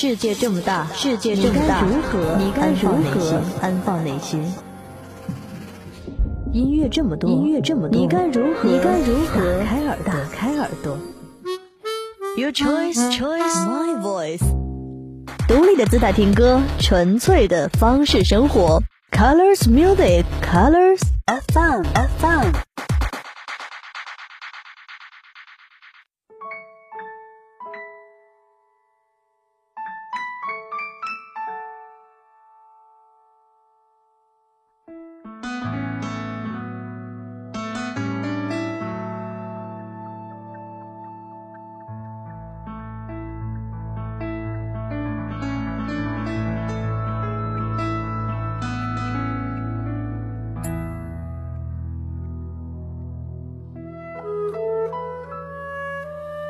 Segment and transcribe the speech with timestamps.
[0.00, 4.40] 世界这么大，世界这么大，如何你该如何何安放内心？
[6.52, 8.68] 音乐这么多，音乐这么多你该如何？
[8.68, 10.96] 你该如何打开耳朵，打开耳朵。
[12.36, 14.44] Your choice, choice, my voice。
[15.48, 18.80] 独立的姿态听歌，纯粹的方式生活。
[19.10, 21.82] Colors Music, Colors FM,
[22.20, 22.67] FM。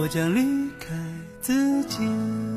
[0.00, 0.94] 我将离开
[1.40, 2.47] 自己。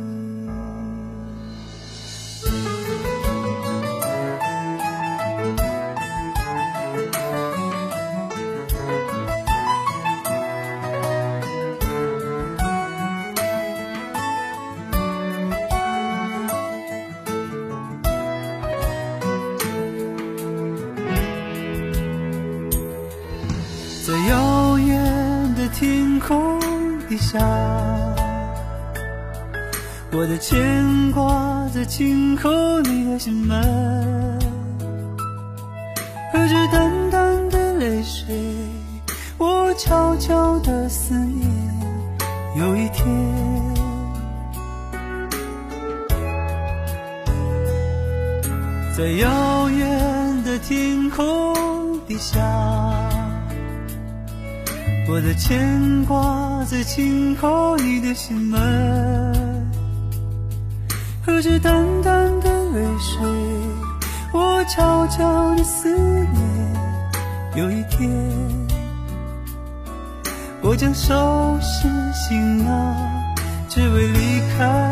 [49.02, 51.56] 在遥远的天空
[52.08, 52.40] 底下。
[55.10, 59.68] 我的牵挂在轻叩你的心门，
[61.26, 63.28] 喝着淡淡的泪水，
[64.32, 67.56] 我悄悄的思念。
[67.56, 68.08] 有一天，
[70.62, 72.96] 我将收拾行囊，
[73.68, 74.92] 只为离开，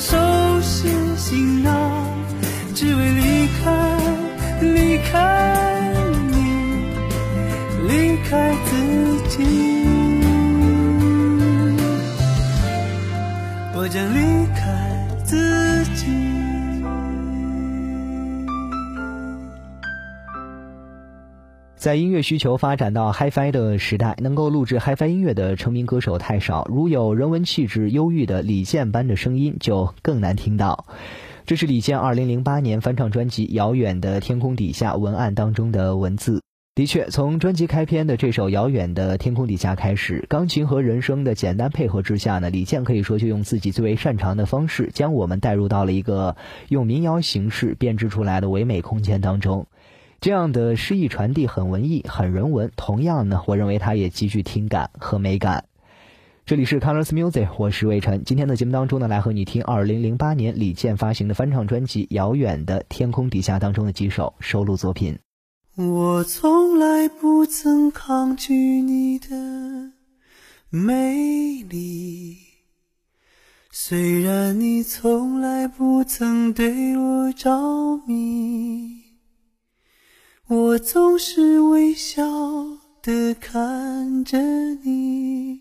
[0.00, 0.16] 收
[0.62, 1.70] 拾行囊，
[2.74, 3.98] 只为离开，
[4.62, 5.92] 离开
[6.30, 6.36] 你。
[7.86, 8.70] 离开自
[9.28, 9.44] 己，
[13.74, 14.18] 我将离
[14.56, 14.60] 开
[15.22, 16.49] 自己。
[21.80, 30.84] 在音乐需求发展到 HiFi 的时代，能够录制 HiFi 音乐的成名歌手太少，如有人文气质忧郁的李健般的声音，就更难听到。
[31.46, 36.42] 这是李健2008年翻唱专辑《遥远的天空底下》文案当中的文字。
[36.74, 46.36] 的确，从专辑开篇的这首《遥远的天空底下》开始，钢琴和人声的简单配合之下呢，李健可以说就用自己最为擅长的方式，将我们带入到了一个
[46.68, 49.66] 用民谣形式编织出来的唯美空间当中。
[50.20, 55.64] 这样的诗意传递很文艺、很人文，同样呢，我认为它也极具听感和美感。
[56.44, 58.22] 这里是 Colors Music，我是魏晨。
[58.26, 65.18] 今天的节目当中呢，来和你听2008年李健发行的翻唱专辑《遥远的天空底下》当中的几首收录作品。
[65.76, 69.26] 我从来不曾抗拒你的
[70.68, 72.36] 美丽，
[73.70, 78.99] 虽然你从来不曾对我着迷，
[80.50, 82.24] 我总是微笑
[83.04, 84.36] 的看着
[84.82, 85.60] 你，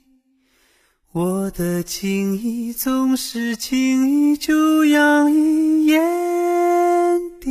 [1.12, 6.02] 我的情意总是轻易就洋溢眼
[7.40, 7.50] 底。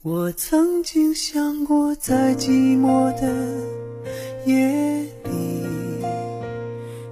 [0.00, 2.48] 我曾经想过，在寂
[2.80, 3.30] 寞的
[4.46, 5.30] 夜里，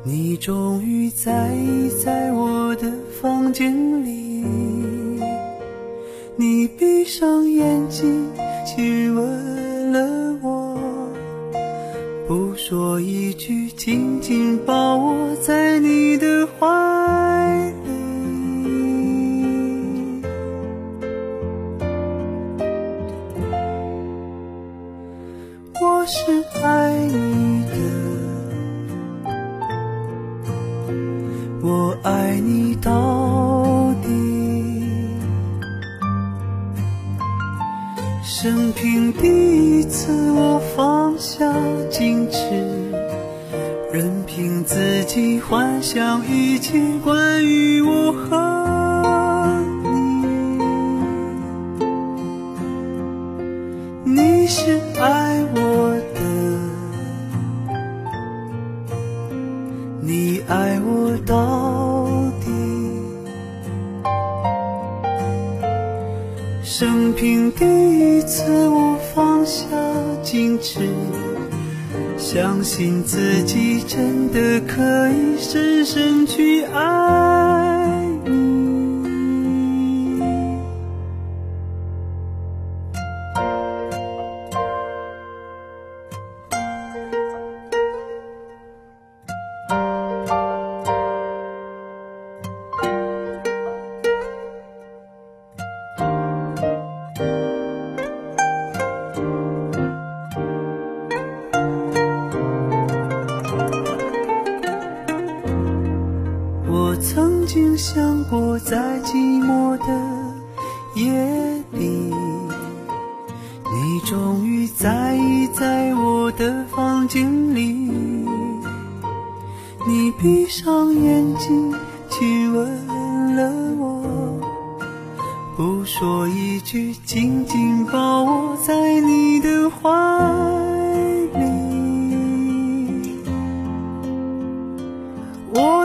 [0.07, 4.17] 你终于在意在我的房间里。
[6.49, 8.31] 你闭上眼睛，
[8.65, 10.79] 亲吻了我，
[12.29, 16.65] 不说一句，紧紧抱我在你的怀
[17.85, 17.91] 里。
[25.83, 27.56] 我是爱你
[45.17, 47.36] 自己幻想一切关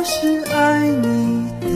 [0.01, 1.67] 我是爱你的，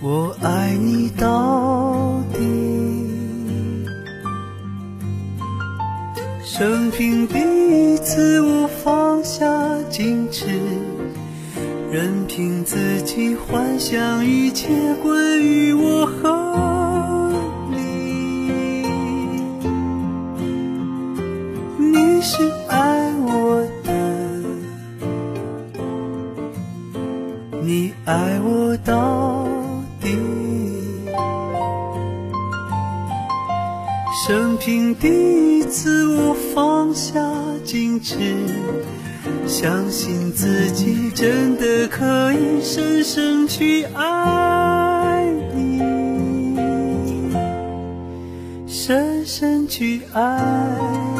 [0.00, 2.38] 我爱你到底。
[6.44, 9.44] 生平第一次，我放下
[9.90, 10.46] 矜持，
[11.90, 14.68] 任凭自己幻想一切
[15.02, 15.13] 关
[48.86, 51.13] 深深去爱。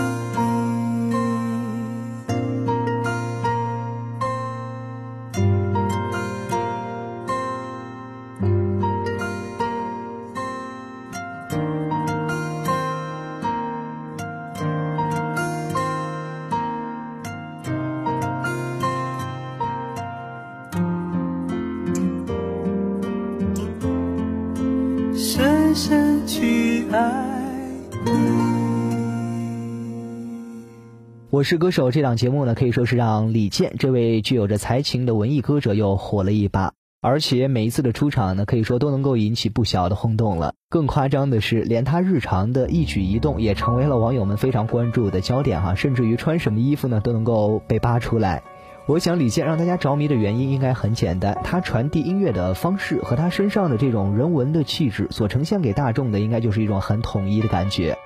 [31.44, 36.72] 我是歌手这档节目呢，可以说是让李健这位具有着才情的文艺歌者又火了一把。
[37.02, 40.54] 而且每一次的出场呢，可以说都能够引起不小的轰动了。
[40.70, 48.42] 更夸张的是，连他日常的一举一动也成为了网友们非常关注的焦点哈，甚至于穿什么衣服呢都能够被扒出来。
[48.86, 57.98] 我想李健让大家着迷的原因应该很简单，他传递音乐的方式和他身上的这种人文的气质所呈现给大众的，应该就是一种很统一的感觉。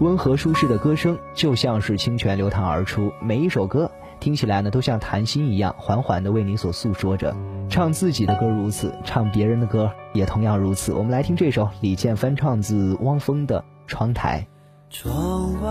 [0.00, 3.90] 温和舒适的歌声就像是清泉流淌而出，每一首歌
[4.20, 7.34] 听起来呢都像谈心一样，缓缓的为你所诉说着。
[7.68, 10.92] 唱自己的歌如此，唱别人的歌也同样如此。
[10.92, 14.46] 我们来听这首李健翻唱自汪峰的《窗台》。
[14.94, 15.70] 窗外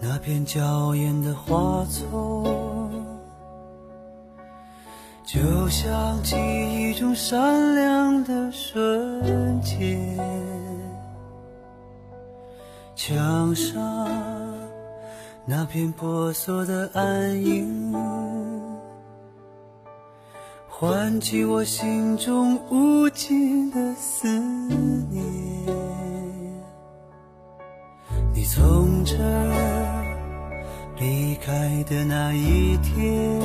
[0.00, 2.90] 那片娇艳的花丛。
[5.24, 10.18] 就像记忆中闪亮的瞬间，
[13.04, 14.08] 墙上
[15.44, 17.92] 那片婆娑的暗影，
[20.68, 24.28] 唤起我心中无尽的思
[25.10, 25.20] 念。
[28.32, 29.16] 你从这
[31.00, 33.42] 离开的那一天。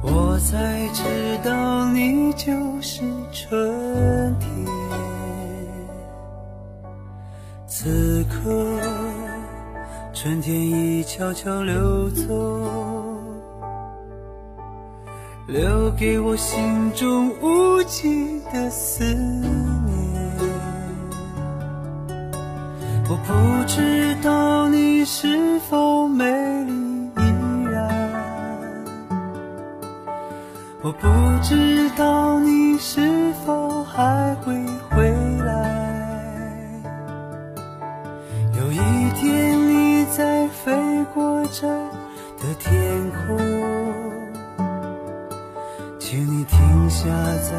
[0.00, 1.02] 我才知
[1.42, 4.47] 道你就是春天。
[7.88, 8.50] 此刻，
[10.12, 13.16] 春天已悄悄溜走，
[15.46, 19.88] 留给我心中无尽的思念。
[23.08, 26.26] 我不知道你是否美
[26.64, 27.22] 丽依
[27.72, 27.88] 然。
[30.82, 31.08] 我不
[31.42, 34.54] 知道你是否还会
[41.14, 43.36] 过这的天空，
[45.98, 47.52] 请你停下在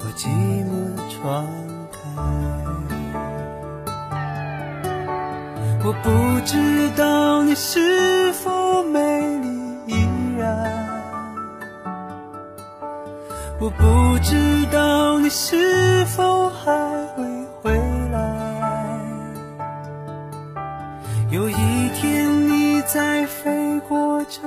[0.00, 0.28] 我寂
[0.64, 0.70] 寞
[1.10, 1.46] 窗
[1.92, 1.98] 台。
[5.84, 9.48] 我不知道你是否美丽
[9.86, 9.94] 依
[10.36, 10.46] 然。
[13.58, 16.95] 我不知道你是否还
[24.28, 24.42] 着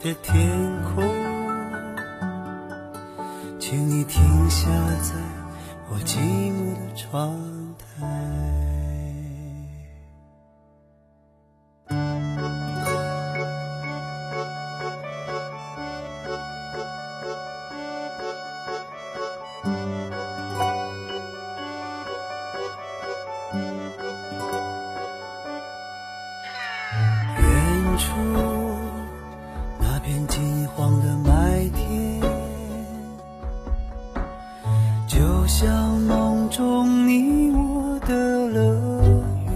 [0.00, 0.50] 的天
[0.82, 1.04] 空，
[3.58, 4.68] 请你停下
[5.02, 5.14] 在
[5.88, 6.18] 我寂
[6.52, 7.53] 寞的窗。
[35.46, 38.14] 像梦中你我的
[38.48, 38.60] 乐
[39.46, 39.52] 园，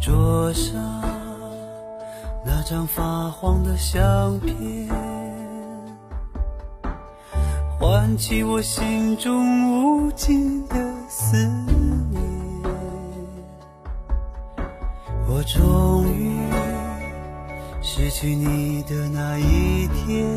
[0.00, 0.74] 桌上
[2.44, 4.88] 那张发黄的相片，
[7.78, 10.74] 唤起我心中无尽的
[11.08, 12.22] 思念。
[15.28, 16.32] 我终于
[17.82, 20.36] 失去你的那一天，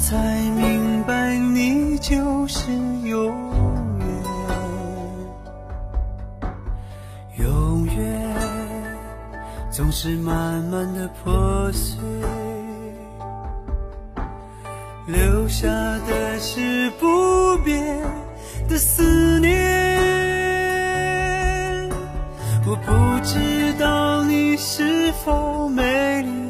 [0.00, 0.16] 才
[0.56, 2.72] 明白你就是
[3.04, 3.30] 永
[3.98, 4.08] 远，
[7.38, 8.34] 永远。
[9.70, 11.98] 总是慢慢的破碎，
[15.06, 18.02] 留下的是不变
[18.68, 19.50] 的思念。
[22.66, 22.90] 我不
[23.22, 26.49] 知道你是否美丽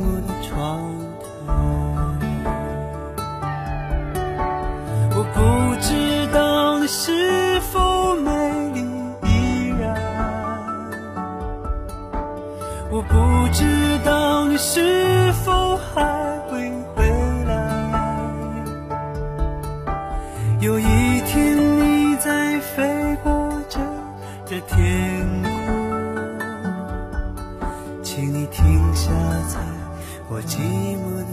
[30.33, 30.59] 我寂
[30.95, 31.25] 寞的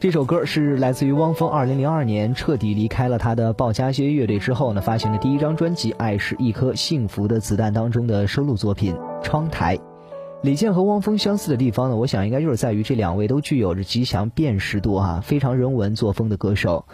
[0.00, 9.76] 这首歌是来自于汪峰，二零零二年彻底离开了他的鲍家街乐队之后呢，发行的第一张专辑《爱是一颗幸福的子弹》当中的收录作品《窗台》。
[10.42, 16.84] 李健和汪峰相似的地方呢，我想应该就是在于这两位都具有着极强辨识度哈，非常人文作风的歌手。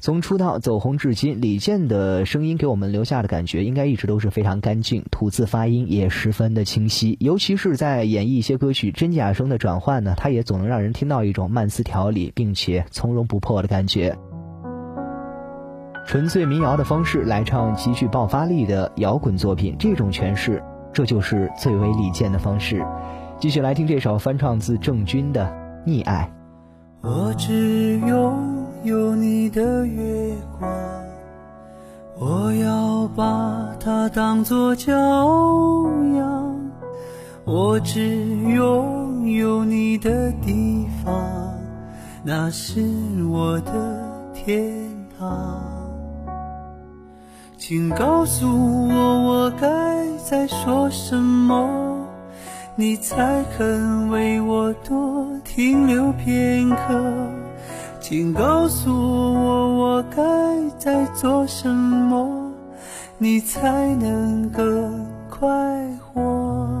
[0.00, 7.16] 从出道走红至今，李健的声音给我们留下的感觉，应该一直都是非常干净，吐字发音也十分的清晰。
[7.20, 14.18] 尤其是在演绎一些歌曲真假声的转换呢，他也总能让人听到一种慢思调理并且从容不迫的感觉。
[16.08, 20.60] 纯粹民谣的方式来唱极具爆发力的摇滚作品，这种诠释。
[20.96, 22.82] 这就是最为礼健的方式。
[23.38, 25.44] 继续来听这首翻唱自郑钧的
[25.86, 26.26] 《溺爱》。
[27.06, 30.72] 我只拥有你的月光，
[32.18, 34.90] 我要把它当作骄
[36.16, 36.56] 阳。
[37.44, 38.24] 我只
[38.54, 41.14] 拥有你的地方，
[42.24, 42.80] 那是
[43.30, 44.72] 我的天
[45.18, 45.55] 堂。
[47.68, 48.46] 请告诉
[48.88, 49.68] 我，我该
[50.24, 51.68] 再说什么，
[52.76, 56.94] 你才肯为我多停留片刻？
[58.00, 60.22] 请告诉我，我该
[60.78, 62.52] 再做什么，
[63.18, 65.48] 你才能更快
[65.98, 66.75] 活？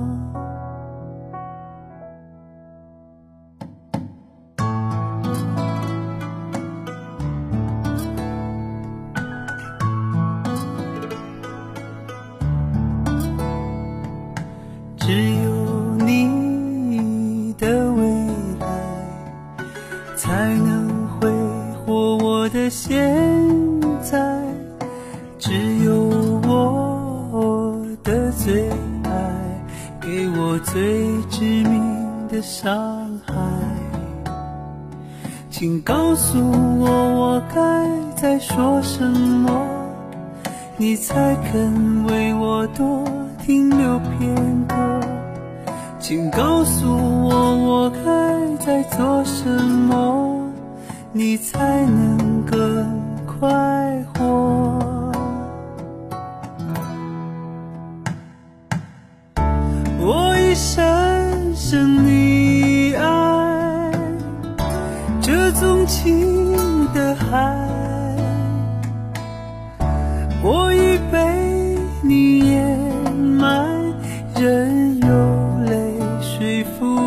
[22.46, 23.12] 我的现
[24.00, 24.40] 在。
[25.36, 25.50] 只
[25.84, 25.96] 有
[26.46, 28.70] 我的最
[29.02, 29.10] 爱，
[30.00, 31.82] 给我最致命
[32.28, 32.72] 的伤
[33.26, 33.34] 害。
[35.50, 36.38] 请告诉
[36.78, 37.84] 我，我该
[38.14, 39.50] 再说什么，
[40.76, 43.02] 你才肯为我多
[43.44, 44.36] 停留片
[44.68, 44.76] 刻？
[45.98, 46.86] 请告诉
[47.28, 50.25] 我，我该在做什么，
[51.18, 52.86] 你才能更
[53.24, 53.48] 快
[54.12, 54.22] 活？
[59.98, 63.90] 我已深深溺爱
[65.22, 67.56] 这纵情的海，
[70.42, 72.78] 我已被你掩
[73.14, 73.66] 埋，
[74.38, 75.08] 任由
[75.64, 76.62] 泪水。
[76.78, 77.05] 覆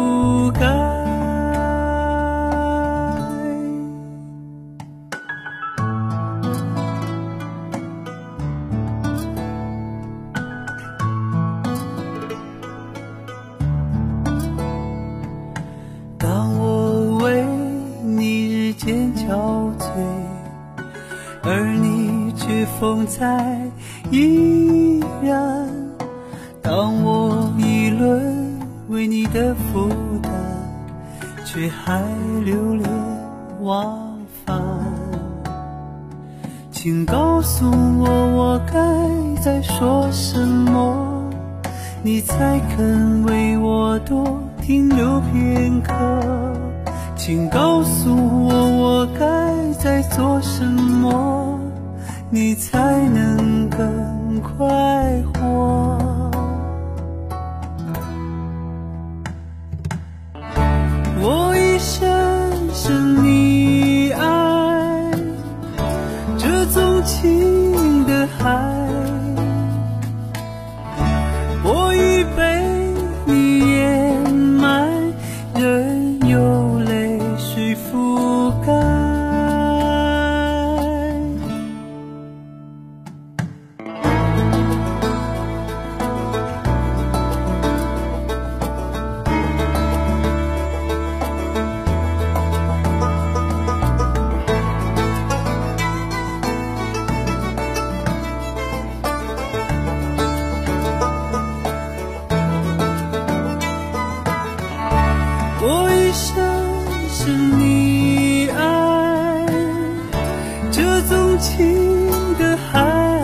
[111.40, 113.19] 情的海。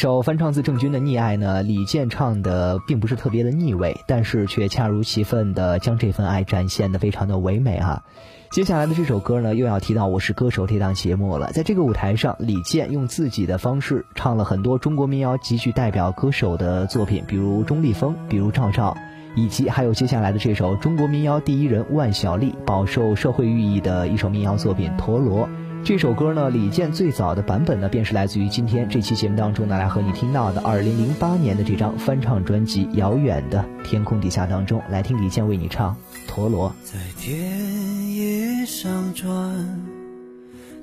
[0.00, 8.02] 首翻唱自郑钧的《溺爱》呢，李健唱的并不是特别的腻味，但是却恰如其分的将这份爱展现的非常的唯美哈。
[8.50, 11.52] 接下来的这首歌呢，又要提到《我是歌手》这档节目了。
[11.52, 18.96] 在这个舞台上，李健用自己的方式唱了很多中国民谣极具代表歌手的作品，比如钟立风，比如赵照，
[19.36, 25.46] 以及还有接下来的这首中国民谣第一人万晓利饱受社会寓意的一首民谣作品《陀螺》。
[25.82, 35.92] 这首歌呢，李健最早的版本呢，便是来自于今天这期节目当中呢，来和你听到的二零零八年的这张翻唱专辑《遥远的天空底下》当中，来听李健为你唱
[36.28, 36.70] 《陀螺》。
[36.84, 39.26] 在田野上转，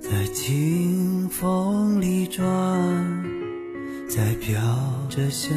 [0.01, 2.45] 在清风里转，
[4.09, 4.59] 在飘
[5.09, 5.55] 着香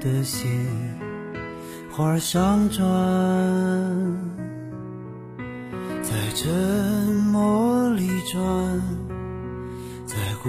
[0.00, 0.48] 的鲜
[1.90, 2.84] 花上转，
[6.06, 6.48] 在沉
[7.32, 8.80] 默里转，
[10.06, 10.48] 在孤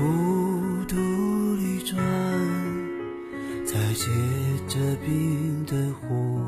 [0.88, 0.96] 独
[1.56, 1.98] 里转，
[3.65, 4.06] 在结
[4.67, 6.39] 着冰的湖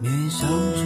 [0.00, 0.82] 面上转，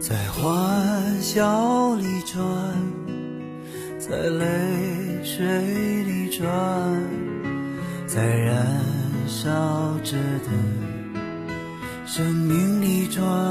[0.00, 2.42] 在欢笑里转，
[3.98, 6.48] 在泪水里转，
[8.06, 8.66] 在燃
[9.26, 9.52] 烧
[10.02, 10.48] 着的
[12.06, 13.43] 生命里转。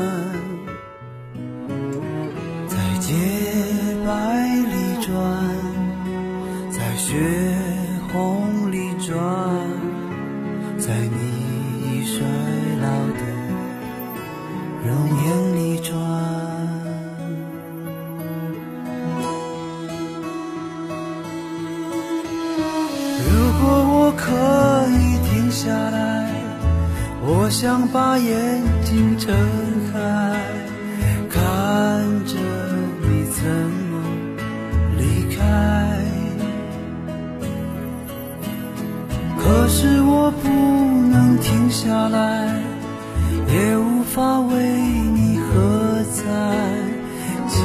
[40.25, 42.47] 我不能停下来，
[43.45, 44.55] 也无法为
[45.11, 46.23] 你喝彩，
[47.49, 47.59] 请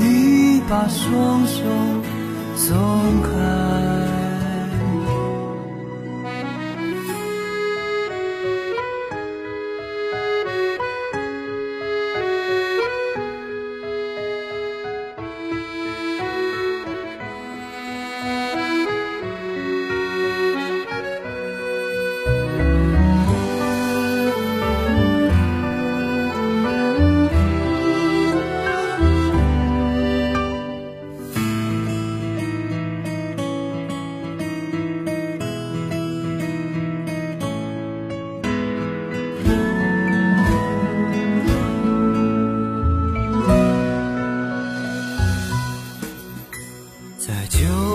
[0.00, 1.62] 你把双手
[2.56, 2.76] 松
[3.22, 4.09] 开。
[47.50, 47.89] 在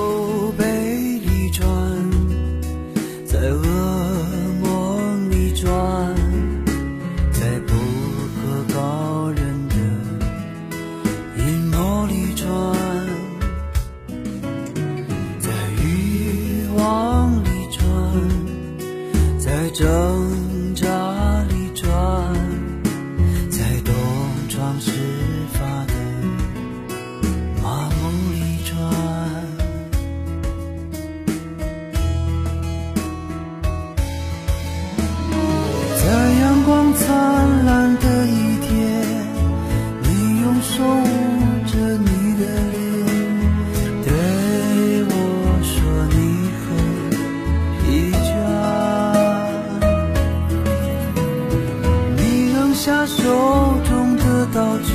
[54.54, 54.94] 道具。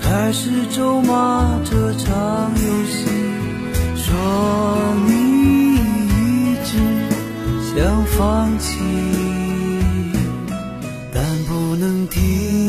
[0.00, 3.06] 开始咒骂这场游戏，
[3.96, 4.06] 说
[5.06, 5.10] 你
[5.74, 6.70] 一直
[7.74, 8.78] 想放弃，
[11.12, 12.65] 但不能停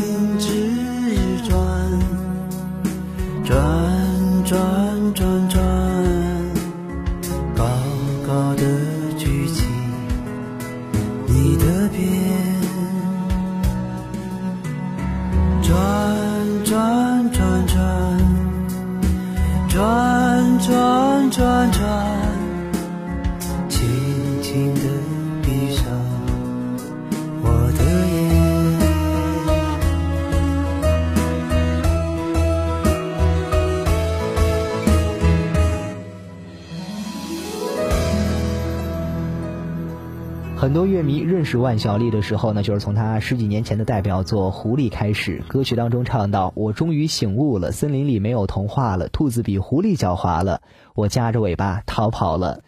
[40.57, 45.43] 很多乐迷认识万晓利的时候呢，就是从他十几年前的代表作《狐狸》开始。
[45.47, 50.61] 歌曲当中唱到：“我终于醒悟了，森林里没有童话了，兔子比狐狸狡猾了，
[50.95, 52.61] 我夹着尾巴逃跑了。”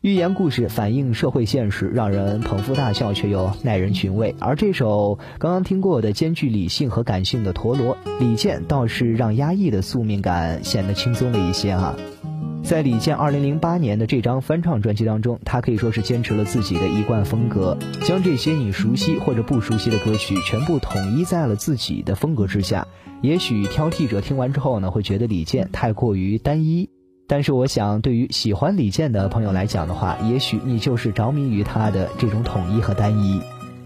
[0.00, 4.34] 寓言故事反映社会现实，让人捧腹大笑，却又耐人寻味。
[4.40, 11.94] 而这首刚刚听过的兼具理性和感性的陀螺，李健倒是让压抑的宿命感显得轻松了一些啊。
[12.64, 22.86] 在李健2008年的这张翻唱专辑当中，他可以说是坚持了自己的一贯风格，将这些你熟悉或者不熟悉的歌曲全部统一在了自己的风格之下。
[23.20, 26.88] 也许挑剔者听完之后呢，会觉得李健太过于单一，
[27.28, 33.42] 但是我想，对于喜欢李健的朋友来讲的话，也许你就是着迷于他的这种统一和单一。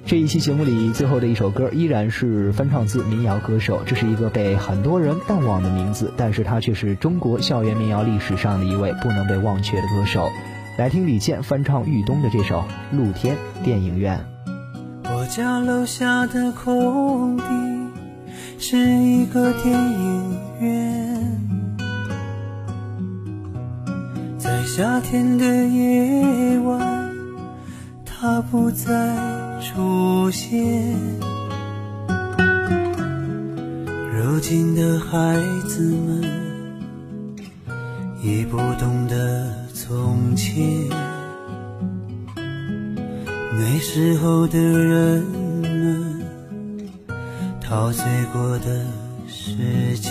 [0.08, 10.30] 这一期节目里最后的一首歌依然是翻唱自民谣歌手，这是一个被很多人淡忘的名字，但是他却是中国校园民谣历史上的一位不能被忘却的歌手。
[10.78, 12.64] 来听李健翻唱豫东的这首
[12.96, 14.18] 《露天电影院》。
[15.14, 17.44] 我家楼下的空地
[18.58, 21.38] 是一个电影院，
[24.38, 27.10] 在夏天的夜晚，
[28.06, 29.47] 它不再。
[29.60, 30.94] 出现，
[34.12, 36.22] 如今的孩子们
[38.22, 40.88] 已不懂得从前，
[43.52, 46.22] 那时候的人们
[47.60, 48.86] 陶醉过的
[49.26, 50.10] 世界。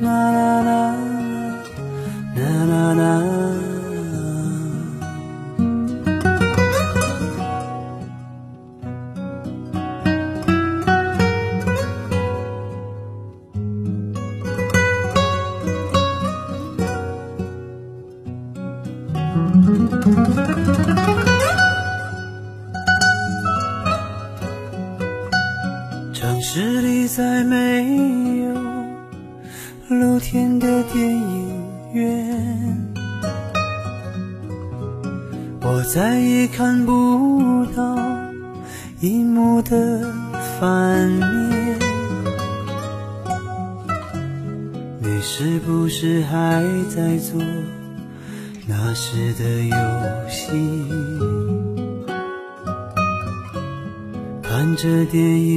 [0.00, 0.77] na na na.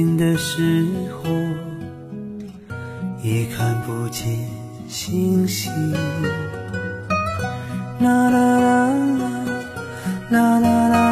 [0.02, 1.30] 电影的时候，
[3.22, 4.36] 也看不见
[4.88, 5.70] 星星。
[8.00, 8.88] 啦啦啦，
[10.30, 11.11] 啦啦啦啦，